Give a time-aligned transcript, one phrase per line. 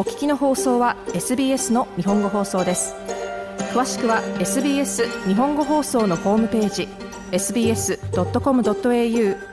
[0.00, 2.94] お聞きの放送は SBS の日本語放送です。
[3.74, 6.88] 詳しくは SBS 日本語放送のホームページ
[7.32, 7.98] sbs.com.au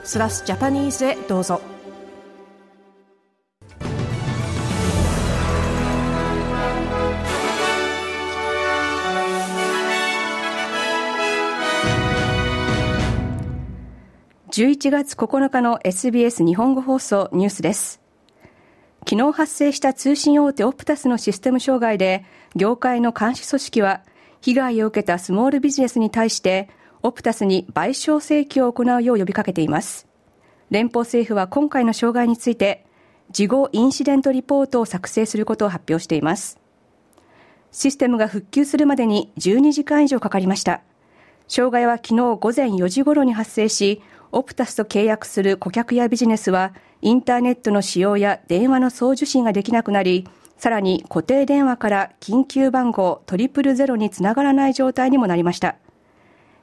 [0.04, 1.60] スラスジャパニーズへどうぞ。
[14.50, 17.97] 11月9日の SBS 日本語放送ニュースです。
[19.06, 24.02] 昨日発生した通信大手オプタスのシステム障害で、業界の監視組織は、
[24.40, 26.68] 被害を受けたスモールビジネスに対して、
[27.02, 30.06] オプタスに賠償請求を行うよう呼びかけています。
[30.70, 32.84] 連邦政府は今回の障害について、
[33.30, 36.58] 事後インシデントリポートを作成することを発表しています。
[37.70, 40.82] システムが復旧するまでに12時間以上かかりました。
[41.46, 55.76] 障害は昨日午前4時頃に発生し、オプタスと契約する顧客やビジネスはインターネットの使用や電話の送受信ができなくなり、さらに固定電話から緊急番号トリプルゼロにつながらない状態にもなりました。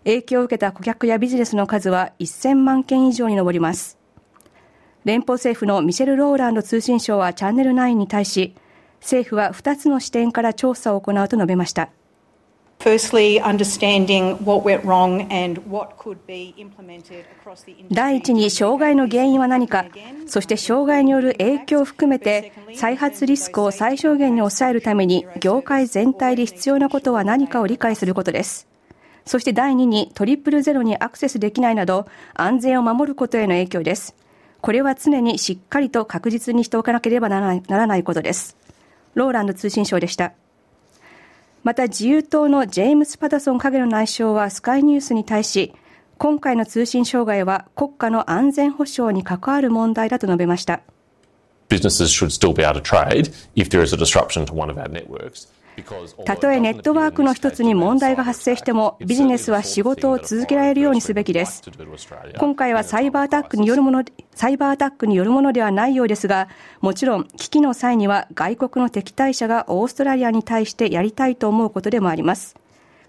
[0.03, 3.97] 影響を受けた顧客やビジネスの数は1000万件以上に上ります。
[5.05, 8.55] 連邦政府のミシェル・ローランド通信省はチャンネル9に対し、
[8.99, 11.89] 政府は2つの視点から調査を行うと述べました。
[17.89, 19.85] 第一に障害の原因は何か、
[20.27, 28.67] そして障害による影響を含めて再発リスクを最小限に抑えるために業界全体で必要なことは何かを理解することです。
[29.25, 34.15] そして第2にトリプルゼロにアクセスできないなど安全を守ることへの影響です。
[34.61, 38.55] これは常にしっかりと確実にしておかなければならないことです。
[39.15, 40.33] ローランド通信省でした。
[41.65, 45.73] また自由党のジェームス・パタソン影の内相はスカイニュースに対し、
[46.19, 50.81] 今回の通信障害は国家の安全保障に関わる問題だと述べました。
[51.67, 54.87] Businesses should still be able to trade if there is a disruption to one of our
[54.87, 55.47] networks.
[56.25, 61.61] たとえネットワークの一つに問題が発生してもビジネスは仕事を続けられるようにすべきです。
[62.37, 64.03] 今回はサイバーアタックによるもの、
[64.33, 66.47] サイバーアタックによるものではないようですが、
[66.81, 72.55] もちろん危機の際には外国の敵対者がオーストラリアに対してやりたいと思うことでもあります。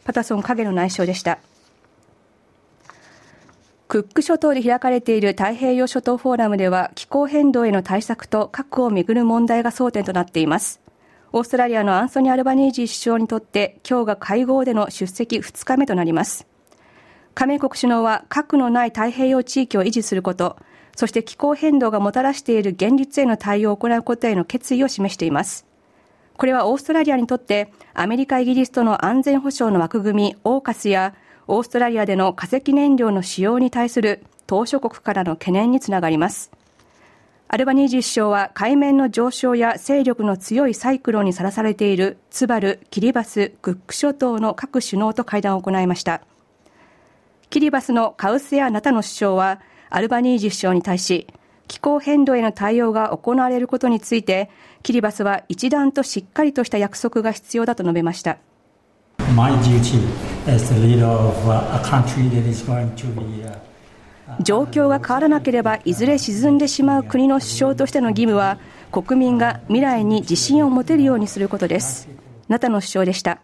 [0.04, 1.38] パタソン影の内相でした。
[3.88, 10.80] クック諸島で開かれている太平洋諸島フォーラムでは気候変動への対策と核をめぐる問題が争点となっています。
[11.36, 16.46] オーストラリアのアンソニー・アルバニージー首相にとって今日が会合での出席2日目となります。
[17.34, 20.56] 加盟国首脳は核のない太平洋地域を維持すること、
[20.96, 25.66] そして気候変動がもたらしている現実への対応を行うことへの決意を示しています。
[26.38, 31.12] これはオーストラリアにとってアメリカ、イギリスとの安全保障の枠組み、オーカスや
[31.48, 36.50] オーストラリアでの化石燃料の使用に対する島諸国からの懸念につながります。
[37.48, 46.22] アルバニージー首相は海面の上昇や勢力の強いサイクロンにさらされているツバル、キリバス、クック諸島の各首脳と会談を行いました。
[47.48, 51.28] キリバスのカウスやナタの首相はアルバニージー首相に対し、
[51.68, 54.50] 気候変動への対応が行われることについて、
[54.82, 58.38] キリバスは一段としっかりとした約束が必要だと述べました。
[59.34, 60.00] My duty
[60.48, 60.80] as the
[64.40, 68.58] 状況が変わらなければいずれ沈んでしまう国の首相としての義務は
[68.90, 72.08] 国民が未来に自信を持てるようにすることです。
[72.48, 73.40] ナタの首相でした。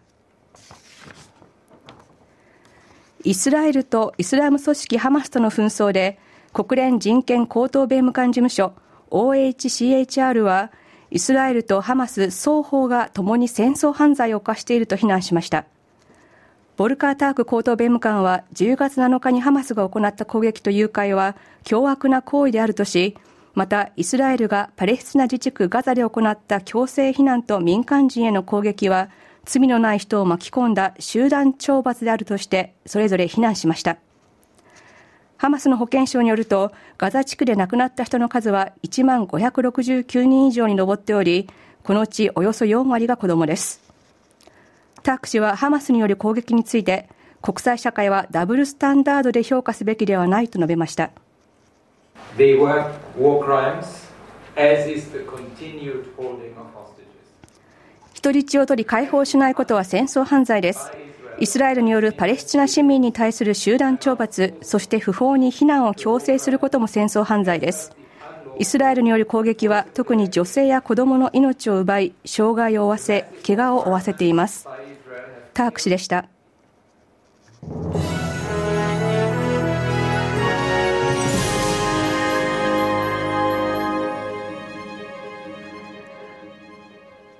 [3.23, 6.19] イスラエルとイスラム組織ハマスとの紛争で
[6.51, 8.73] 国連人権高等弁務官事務所
[9.11, 10.71] OHCHR は
[11.09, 15.65] イスラエルとハマス双方が共に戦争犯罪を犯していると非難しました。
[16.75, 23.15] ボルカー・ターク高等弁務官は10月7日にハマスが行った攻撃と誘拐は凶悪な行為であるとし、
[23.53, 29.09] またイスラエルがパレスチナ自治区ガザで行った強制避難と民間人への攻撃は
[29.45, 33.97] 罪のない人を巻き込んだ集団懲罰であるとしてそれぞれ非難しました。
[35.37, 41.47] ハマスの保健省によるとガザ地区で亡くなった人の数は1万569人以上に上っており、
[41.83, 43.82] このうちおよそ4割が子供です。
[45.03, 47.09] ターク氏はハマスによる攻撃について
[47.41, 51.11] 国際社会はダブルスタンダードで評価すべきではないと述べました。
[58.13, 60.89] 人質を取り解放しないことは戦争犯罪です。
[61.39, 67.91] イスラエルによるパレスチナ市民に対する集団懲罰そして不法に避難を強制することも戦争犯罪です。
[68.59, 74.67] イスラエルによる攻撃は特に女性や子供の命を奪い障害を負わせ怪我を負わせています
[75.53, 76.27] ターク氏でした。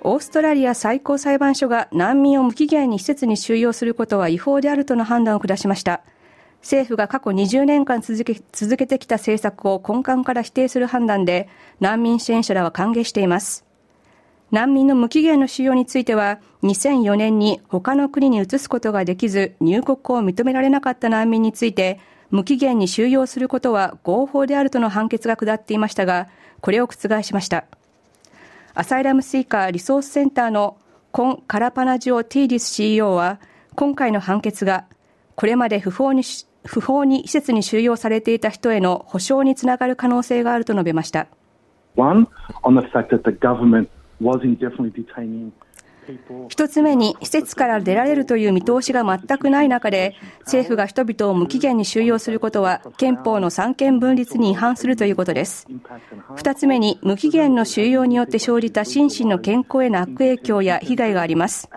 [0.06, 6.02] オーストラリア最高裁判所が難民を無期限に施設に収容することは違法であるとの判断を下しました。
[6.60, 11.48] 政府が過去20年間続け続けてきた政策を根幹から否定する判断で
[11.80, 13.64] 難民支援者らは歓迎しています。
[14.54, 21.98] 難民の無期限の収容については2004年に他の国に移すことができず入国を認められなかった難民について
[22.30, 26.28] 無期限に収容することは合法であるとの判決が下っていましたが
[26.60, 27.64] これを覆しました。
[28.76, 30.76] アサイラムスイカリソースセンターの
[31.10, 33.38] コン・カラパナジオ・ティーディス CEO は、
[33.76, 34.86] 今回の判決が、
[35.36, 36.22] これまで不法に
[36.64, 41.28] 不法に施設に収容されていた人への保障につながる可能性があると述べました。
[41.96, 42.26] One,
[44.24, 45.52] on the fact that the government was indefinitely detaining
[46.48, 55.66] 一つ目に、施設から出られるという見通しが全くない中で、政府が人々を無期限に収容することは、憲法の三権分立に違反するということです。
[56.36, 61.70] 二つ目に、無期限の収容によって生じた心身の健康への悪影響や被害があります。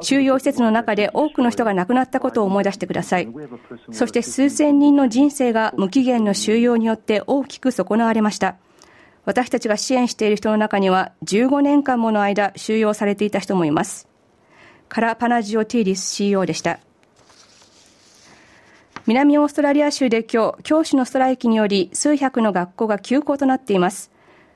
[0.00, 3.28] 収容施設の中で多くの人が亡くなったことを思い出してください。
[3.92, 8.56] そして数千人の人生が無期限の収容によって大きく損なわれました。
[9.26, 14.08] 私たちが支援している人の中には15年間もの間収容されていた人もいます。
[14.88, 16.78] カラ・パナジオ・ティーリス CEO でした。
[19.06, 24.10] 南オーストラリア州で今日、教師のストライキにより数百の学校が休校となっています。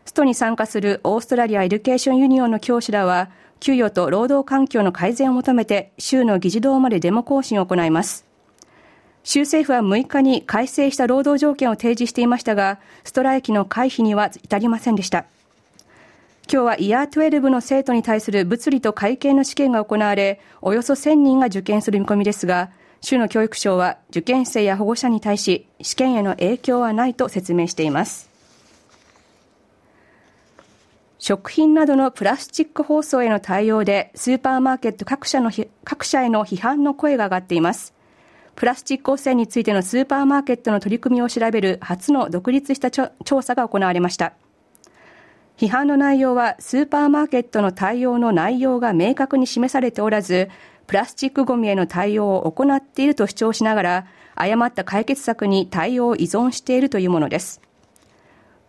[0.04, 8.29] ストに参加する Australian Education Union の教師らは、給与と労働環境の改善を求めて州の議事堂までデモ行進を行います。
[9.30, 15.24] 州政府は6日に改正した労働条件を提示していましたが、ストライキの回避には至りませんでした。
[16.52, 22.70] 今日はイヤー12の生徒に対する物理と会計の試験が行われ、およそ1000人が受験する見込みですが、
[23.02, 28.28] 州の教育省は受験生や保護者に対し、試験への影響はないと説明しています。
[31.20, 35.52] 食品などのプラスチック包装への対応で、スーパーマーケット各社の
[35.84, 37.94] 各社への批判の声が上がっています。
[38.60, 43.10] プラスチック汚染についてのスーパーマーケットの取り組みを調べる初の独立した調
[43.40, 44.34] 査が行われました。
[45.56, 50.50] 批判の内容はスーパーマーケットの対応の内容が明確に示されておらず、
[50.86, 57.62] プラスチックごみへの対応を行っていると主張しながら、誤った解決策に対応を依存しているというものです。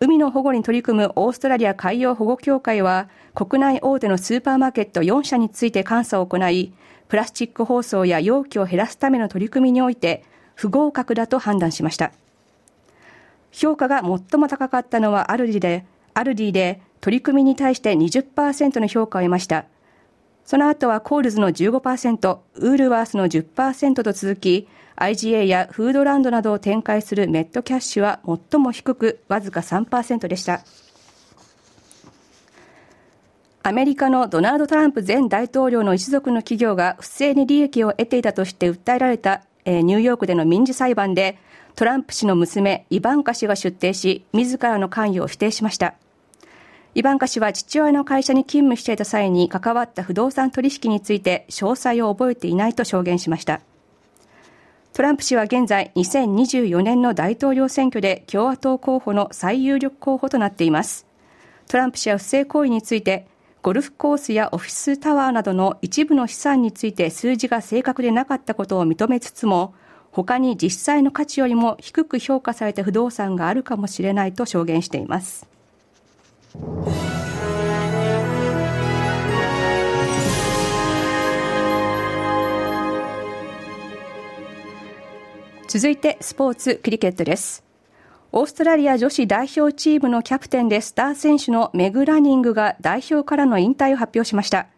[0.00, 6.72] 海の保護に取り組むオーストラリア海洋保護協会は、国内大手のスーパーマーケット4社について監査を行い、
[7.12, 10.24] プラスチック包装や容器を減らすための取り組みにおいて
[10.54, 12.10] 不合格だと判断しました。
[13.50, 19.66] 評価が最も高かったのはアルディで、アルディで取り組みに対して20%の評価を得ました。
[20.46, 24.66] その後はコールズの15%、ウールワースの10%と続き、
[24.96, 30.62] IGA やフードランドなどを展開するメットキャッシュは最も低く、わずか3%でした。
[33.64, 41.38] アメリカのドナルド・トランプ前大統領の一族の企業が不正に利益を得ていたとして訴えられた、えー、ニューヨークでの民事裁判で、
[41.76, 45.94] トランプ氏の娘、イバンカ氏が出廷し、自らの関与を否定しました。
[46.96, 53.60] イバンカ氏は父親の会社に勤務していた際に関わった不動産取引について詳細を覚えていないと証言しました。
[54.92, 61.06] トランプ氏は現在2024年の大統領選挙で共和党候補の最有力候補となっています。
[61.68, 63.26] トランプ氏は不正行為について
[63.62, 69.72] ゴルフコースやオフィスタワーなどの一部の資産について数字が正確でなかったことを認めつつも、
[70.10, 75.46] 他に実際の価値よりも低く評価された不動産があるかもしれないと証言しています。
[85.68, 87.71] 続いてスポーツクリケットです。
[88.34, 94.68] オーストラリア女子代表チームのキャプテンでスター選手のメグ・ラニングが代表からの引退を発表しました。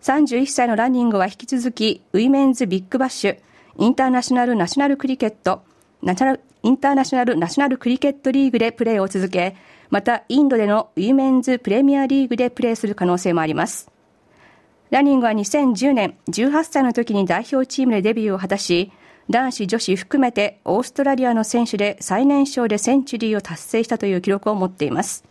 [0.00, 3.38] 31歳のランニングは引き続き、ウィメンズビッグバッシュ、
[3.76, 5.64] インターナショナルナショナルクリケット、
[6.02, 9.54] ナショナルインターナショナルナショナルクリケットリーグでプレーを続け、
[9.90, 13.90] またインドでのウィメンズプレミアリーグでプレーする可能性もあります。
[14.88, 18.92] ランニングは2010年、18歳の時に代表チームでデビューを果たし、
[19.28, 25.24] 男子女子含めてオーストラリアの選手で最年少でセンチュリーを達成したという記録を持っています。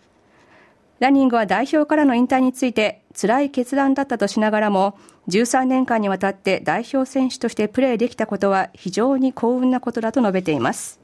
[1.00, 4.98] ランニングは代表からの引退について辛い決断だったとしながらも
[5.30, 11.00] 13年間にわたって代表選手としてプレーできたことは非常に幸運なことだと述べています。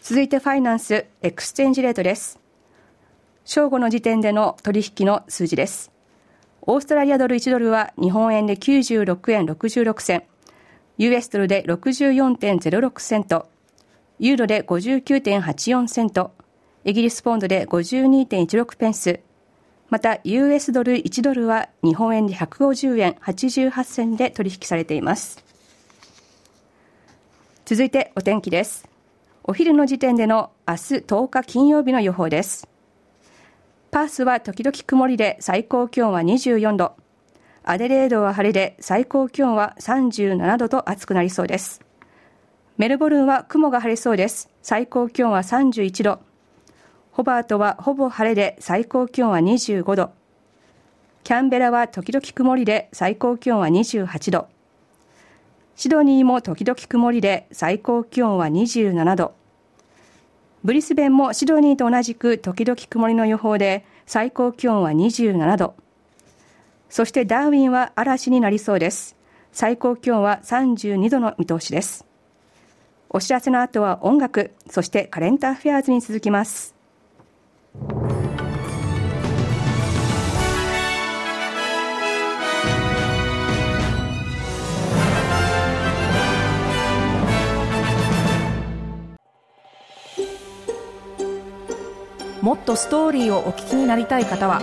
[0.00, 2.38] 続いて finance exchange rate です。
[3.44, 5.90] 正午の時点での取引の数字です。
[6.62, 10.22] オーストラリアドル1ドルは日本円で96円66銭、
[10.98, 13.48] US ドルで64.06セント、
[14.18, 16.32] ユーロで59.84セント、
[16.84, 19.20] イギリスポンドで52.16ペンス、
[19.90, 25.44] また US ドル1ドルは日本円で150円88銭で取引されています。
[27.64, 28.88] 続いてお天気です。
[29.44, 32.68] お昼の時点での明日10日金曜日の予報です。
[33.92, 36.96] パースは時々曇りで最高気温は24度。
[37.70, 41.82] アデレードは晴れで最高気温は37度と暑くなりそうです
[42.78, 46.28] メルボルンは雲が晴れそうです最高気温は31度
[47.18, 50.12] ホバートはほぼ晴れで最高気温は25度。
[51.24, 54.46] キャンベラは時々曇りで最高気温は28度。
[55.74, 59.34] シドニーも時々曇りで最高気温は27度。
[60.62, 65.74] ブリスベンもシドニーと同じく時々曇りの予報で最高気温は27度。
[66.88, 69.16] そしてダーウィンは嵐になりそうです。
[69.52, 72.06] 最高気温は32度の見通しです。
[73.10, 76.74] お知らせの後は音楽、そしてカレンターフェアーズに続きます。
[92.40, 94.62] もっとストーリーをお聞きになりたい方は